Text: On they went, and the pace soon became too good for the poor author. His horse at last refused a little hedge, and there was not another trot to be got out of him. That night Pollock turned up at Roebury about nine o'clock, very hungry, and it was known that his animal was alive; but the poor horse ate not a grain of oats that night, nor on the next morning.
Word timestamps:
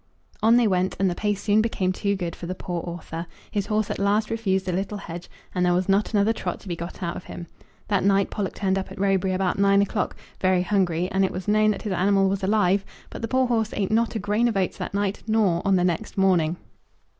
On 0.41 0.57
they 0.57 0.65
went, 0.67 0.95
and 0.99 1.11
the 1.11 1.13
pace 1.13 1.43
soon 1.43 1.61
became 1.61 1.93
too 1.93 2.15
good 2.15 2.35
for 2.35 2.47
the 2.47 2.55
poor 2.55 2.81
author. 2.89 3.27
His 3.51 3.67
horse 3.67 3.91
at 3.91 3.99
last 3.99 4.31
refused 4.31 4.67
a 4.67 4.71
little 4.71 4.97
hedge, 4.97 5.29
and 5.53 5.63
there 5.63 5.75
was 5.75 5.87
not 5.87 6.11
another 6.11 6.33
trot 6.33 6.59
to 6.61 6.67
be 6.67 6.75
got 6.75 7.03
out 7.03 7.15
of 7.15 7.25
him. 7.25 7.45
That 7.87 8.03
night 8.03 8.31
Pollock 8.31 8.55
turned 8.55 8.79
up 8.79 8.91
at 8.91 8.97
Roebury 8.99 9.31
about 9.35 9.59
nine 9.59 9.79
o'clock, 9.79 10.15
very 10.39 10.63
hungry, 10.63 11.07
and 11.11 11.23
it 11.23 11.29
was 11.31 11.47
known 11.47 11.69
that 11.69 11.83
his 11.83 11.93
animal 11.93 12.27
was 12.29 12.41
alive; 12.43 12.83
but 13.11 13.21
the 13.21 13.27
poor 13.27 13.45
horse 13.45 13.73
ate 13.75 13.91
not 13.91 14.15
a 14.15 14.19
grain 14.19 14.47
of 14.47 14.57
oats 14.57 14.77
that 14.77 14.95
night, 14.95 15.21
nor 15.27 15.61
on 15.67 15.75
the 15.75 15.83
next 15.83 16.17
morning. 16.17 16.57